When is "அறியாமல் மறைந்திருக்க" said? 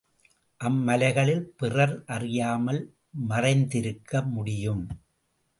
2.05-4.23